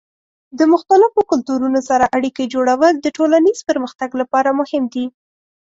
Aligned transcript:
د 0.57 0.59
مختلفو 0.73 1.19
کلتورونو 1.31 1.79
سره 1.89 2.05
اړیکې 2.17 2.51
جوړول 2.53 2.93
د 2.99 3.07
ټولنیز 3.17 3.59
پرمختګ 3.69 4.09
لپاره 4.21 4.49
مهم 4.59 4.83
دي. 4.93 5.05